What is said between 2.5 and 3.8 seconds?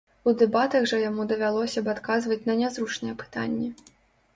на нязручныя пытанні.